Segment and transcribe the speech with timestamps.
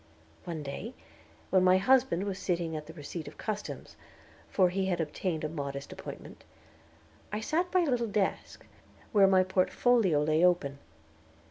[0.45, 0.95] One day
[1.51, 3.95] when my husband was sitting at the receipt of customs,
[4.49, 6.43] for he had obtained a modest appointment,
[7.31, 8.65] I sat by a little desk,
[9.11, 10.79] where my portfolio lay open.